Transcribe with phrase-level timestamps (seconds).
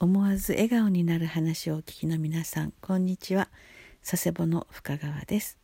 [0.00, 3.48] 思わず笑顔になる話をお聞きの皆さんこんにちは。
[4.04, 5.58] 佐世保の深川です。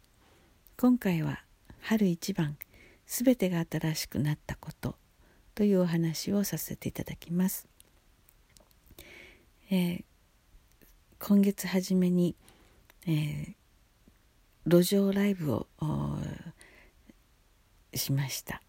[0.76, 1.42] 今回は
[1.80, 2.56] 春一番
[3.06, 4.94] すべてが新しくなったこと
[5.54, 7.68] というお話をさせていただきます、
[9.70, 10.04] えー、
[11.18, 12.34] 今月初めに、
[13.06, 13.54] えー、
[14.64, 15.66] 路上ライブを
[17.94, 18.62] しました、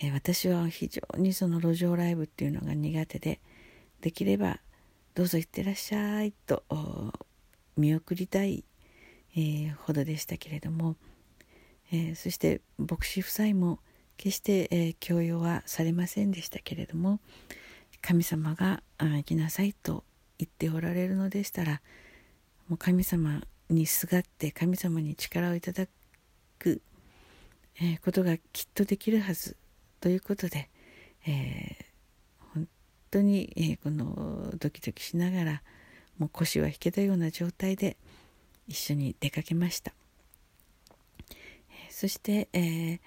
[0.00, 3.40] えー、私は非常にその路上ライブっていうのが苦手で
[4.00, 4.60] できれば
[5.14, 6.62] どうぞ行ってらっしゃいと
[7.76, 8.64] 見送りたい、
[9.36, 10.96] えー、ほどでしたけれども、
[11.92, 13.80] えー、そして牧師夫妻も
[14.16, 17.20] 決して、えー、強要はされませんでしたけれども
[18.00, 20.04] 神様が行きなさいと
[20.38, 21.80] 言っておられるのでしたら
[22.68, 25.86] もう神様にすがって神様に力をいただ
[26.58, 26.80] く、
[27.80, 29.56] え、ことがきっとできるはず
[30.00, 30.68] ということで、
[31.26, 31.77] え、
[33.10, 35.62] 当に、えー、このドキドキしながら
[36.18, 37.96] もう腰は引けたような状態で
[38.66, 39.92] 一緒に出かけました、
[41.30, 43.00] えー、そして、え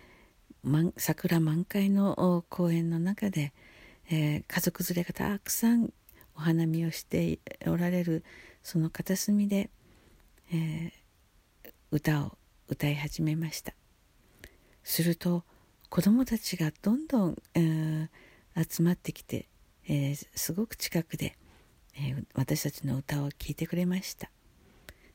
[0.65, 3.53] ー、桜満開の公園の中で、
[4.09, 5.91] えー、家族連れがたくさん
[6.35, 8.23] お花見をしておられる
[8.63, 9.69] その片隅で、
[10.53, 13.73] えー、歌を歌い始めました。
[14.83, 15.43] すると
[15.89, 18.09] 子供たちがどんどん、えー、
[18.55, 19.47] 集まってきて、
[19.93, 21.35] えー、すごく近くで、
[21.95, 24.31] えー、私たちの歌を聴いてくれました。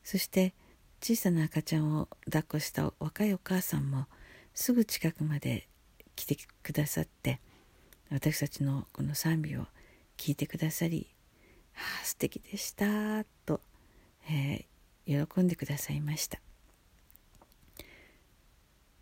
[0.05, 0.53] そして
[1.01, 4.05] 小さな赤ちゃんを抱っこした若いお母さんも
[4.53, 5.67] すぐ近くまで
[6.15, 7.41] 来てくださって
[8.11, 9.67] 私たちのこの賛美を
[10.19, 11.09] 聞いてくださり
[11.75, 13.63] 「ああ素敵でした」と、
[14.31, 16.39] えー、喜んでくださいました。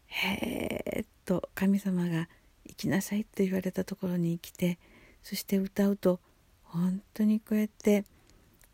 [0.06, 2.28] へえと神様が
[2.64, 4.78] 行きなさいと言われたところに来て
[5.24, 6.20] そして歌うと
[6.62, 8.04] 本当にこうやって、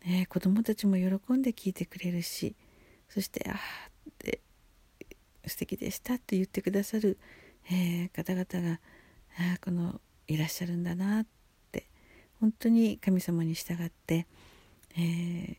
[0.05, 2.55] えー、子供たちも喜んで聞いてくれるし
[3.09, 3.55] そして「ああ」
[4.09, 4.41] って
[5.47, 7.17] 「素敵でした」って言ってくださる、
[7.71, 8.79] えー、方々が
[9.37, 11.25] あこのいらっしゃるんだなっ
[11.71, 11.87] て
[12.39, 14.27] 本当に神様に従って、
[14.97, 15.57] えー、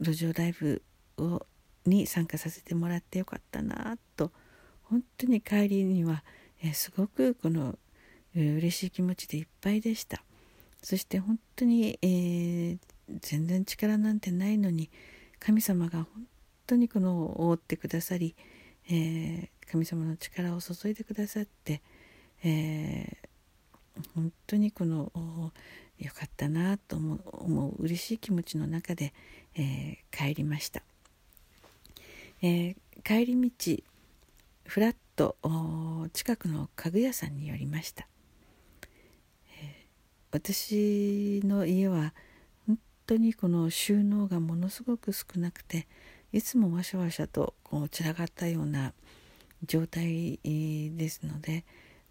[0.00, 0.82] 路上ライブ
[1.18, 1.44] を
[1.86, 4.30] に参加させてもらってよかったなと
[4.84, 6.22] 本当に帰りには、
[6.62, 7.78] えー、すごくこの、
[8.34, 10.22] 嬉しい気持ちでいっぱいでした。
[10.82, 12.78] そして本当に、えー、
[13.20, 14.90] 全然力なんてないのに
[15.38, 16.26] 神様が本
[16.66, 18.34] 当にこの覆ってくださり、
[18.88, 21.82] えー、神様の力を注いでくださって、
[22.42, 25.12] えー、本当にこの
[25.98, 29.12] よかったなと思う思う嬉しい気持ちの中で、
[29.54, 30.82] え、帰りました、
[32.40, 33.76] え、帰り道
[34.64, 35.36] ふらっと
[36.12, 38.08] 近くの家具屋さんに寄りました、
[40.32, 42.14] 私の家は
[42.66, 45.86] 本当にこの収納がものすごく少なくて
[46.32, 48.94] いつもわしゃわしゃとこう散らがったような
[49.64, 51.64] 状態ですので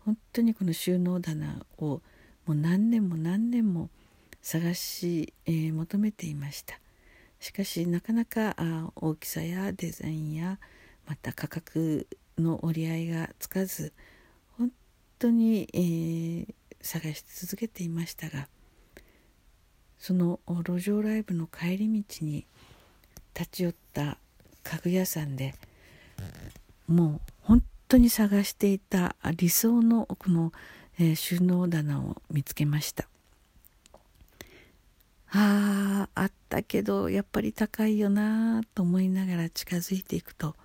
[0.05, 2.01] 本当にこの収納棚を
[2.45, 3.89] もう何年も何年も
[4.41, 6.79] 探し、えー、求めていました。
[7.39, 10.59] しかしなかなかあ大きさやデザインや
[11.07, 13.93] また価格の折り合いがつかず
[14.57, 14.71] 本
[15.17, 18.47] 当に、えー、探し続けていましたが
[19.97, 22.45] その路上ライブの帰り道に
[23.33, 24.17] 立ち寄った
[24.63, 25.53] 家具屋さんで
[26.87, 30.51] もう本当に探していた理想のこの、
[30.99, 33.07] えー、収納棚を見つけました。
[35.33, 40.55] あああったけどやっぱり高いよなと思いながら近づいていくと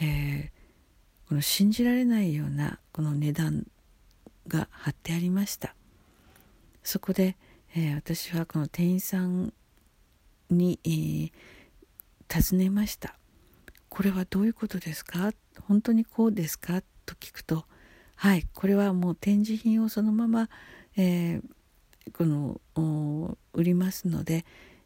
[0.00, 3.66] えー、この信じられないようなこの値段
[4.48, 5.74] が貼ってありました。
[6.82, 7.36] そこで、
[7.76, 9.52] えー、私はこの店員さん
[10.50, 11.30] に、えー、
[12.28, 13.16] 尋ねました。
[13.88, 15.32] これはどういうことですか？
[15.66, 16.82] 本当にこうですか？
[17.06, 17.64] と聞くと
[18.16, 20.48] はいこれはもう展示品をそのまま、
[20.96, 21.42] えー、
[22.12, 24.44] この売りますので、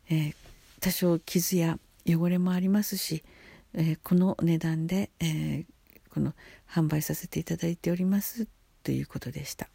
[0.09, 0.35] え、
[0.81, 3.23] 多少傷や汚れもありますし、
[3.75, 5.65] え、この値段で、え、
[6.11, 6.35] この
[6.69, 8.47] 販売させていただいております
[8.83, 9.69] ということでした。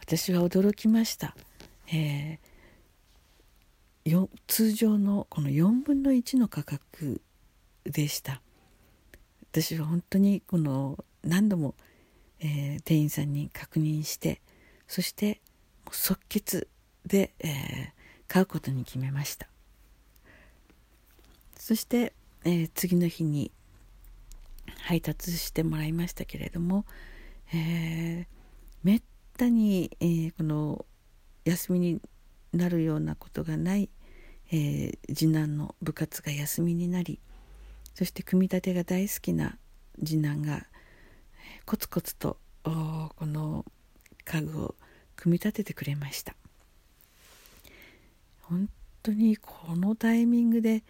[0.00, 1.36] 私は驚きました、
[1.92, 7.20] えー、通常のこの4分の1の価格
[7.84, 8.40] でした。
[9.50, 11.74] 私は本当にこの何度も、
[12.40, 14.40] えー、店員さんに確認して
[14.86, 15.40] そして
[15.90, 16.68] 即決
[17.06, 17.52] で、えー、
[18.28, 19.48] 買うことに決めました。
[21.56, 22.14] そして、
[22.44, 23.50] えー、次の日に
[24.82, 26.84] 配達してもらいましたけれども、
[27.52, 28.26] えー、
[28.82, 29.02] めっ
[29.36, 30.84] たに、えー、この
[31.44, 32.00] 休みに
[32.52, 33.88] なるようなことがない、
[34.50, 37.20] えー、次男の部活が休みになり
[37.94, 39.56] そして組み立てが大好きな
[39.98, 40.66] 次男が
[41.64, 43.64] コツコツとこの
[44.24, 44.74] 家具を
[45.16, 46.34] 組み立ててくれました。
[48.42, 48.68] 本
[49.02, 50.84] 当にこのタイミングで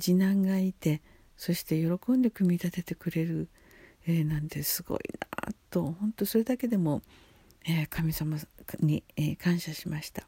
[0.00, 1.02] 次男がいて
[1.36, 3.48] そして喜んで組み立ててくれる、
[4.06, 5.35] えー、なんてすごいな。
[5.76, 7.02] と本当それだけでも、
[7.66, 8.38] えー、神様
[8.80, 10.26] に、えー、感謝しました、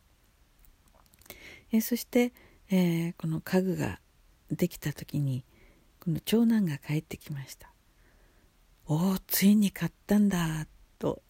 [1.72, 2.34] えそして、
[2.70, 3.98] えこの家具が
[4.50, 5.44] できた時に
[6.00, 7.72] この長男が帰ってきました
[8.84, 10.66] 「おおついに買ったんだ」
[11.00, 11.22] と、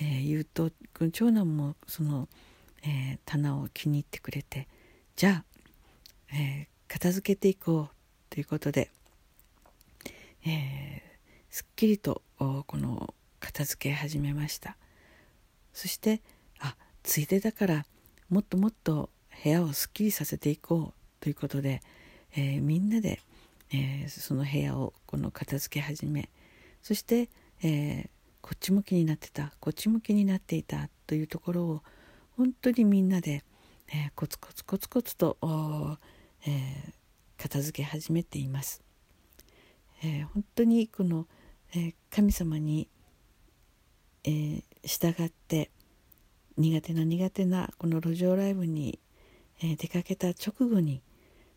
[0.00, 2.30] え、言うとこの長男もその、
[2.82, 4.68] え、棚を気に入ってくれて
[5.16, 5.44] じゃ
[6.30, 7.94] あ、え、片付けていこう
[8.30, 8.90] ということで、
[10.46, 11.11] え
[11.52, 14.76] すっきりとこの片付け始めました
[15.72, 16.20] そして
[16.58, 17.86] あついでだから
[18.28, 19.10] もっともっと
[19.44, 21.82] 部屋をすっきりさせていこうということで、
[22.34, 23.20] えみんなで
[23.74, 26.28] えー、その部屋をこの片付け始め
[26.82, 27.30] そして、
[27.62, 28.08] えー、
[28.42, 31.82] こっちも気になってたこっちも気になっていたというところを
[32.36, 33.44] 本当にみんなで、
[33.92, 35.36] え、コツコツコツコツと、
[36.46, 36.94] え、
[37.36, 38.82] 片付け始めています。
[40.02, 41.26] え、本当にこの、
[41.74, 42.88] え、神様に、
[44.24, 45.70] えー、従って
[46.56, 48.98] 苦手な苦手なこの路上ライブに、
[49.62, 51.02] え、出かけた直後に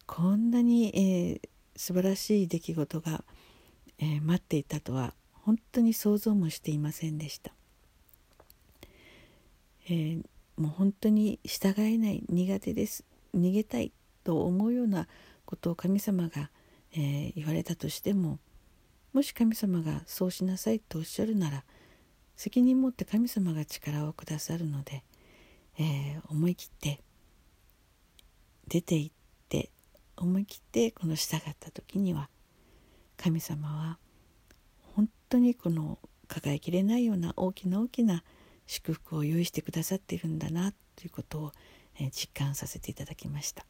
[0.06, 3.24] こんなに、えー、素晴らしい出来事が、
[4.00, 7.52] えー、待っていたとは本当に想像もしていませんでした、
[9.90, 10.24] えー、
[10.58, 13.04] もう本当に従えない苦手です
[13.36, 13.92] 逃げたい
[14.24, 15.08] と思うような
[15.46, 16.50] ことを神様が、
[16.94, 18.40] えー、言われたとしても
[19.16, 21.64] もし神様がそうしなさいとおっしゃるなら
[22.36, 25.06] 責任持って神様が力をくださるので、
[25.80, 27.00] えー、思い切って
[28.68, 29.16] 出て行っ
[29.48, 29.70] て
[30.18, 32.28] 思い切ってこの従った時には
[33.16, 34.00] 神様は
[34.98, 35.98] 本当にこの
[36.28, 38.22] 抱えきれないような大きな大きな
[38.68, 41.52] 祝福を用意してくださっているんだなということを、
[41.98, 43.66] え実感させていただきました、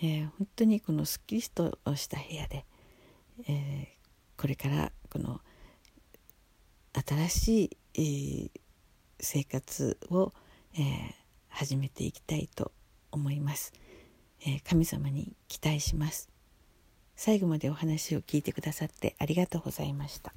[0.00, 2.64] えー、本当にこのすっきりとした部屋で、
[3.48, 5.40] えー、これからこの
[6.92, 8.50] 新しい、えー、
[9.20, 10.32] 生活を、
[10.74, 11.14] え
[11.48, 12.70] 始めていきたいと
[13.10, 13.72] 思います。
[14.42, 16.30] えー、神様に期待します
[17.16, 20.32] 最後までお話を聞いてくださってありがとうございました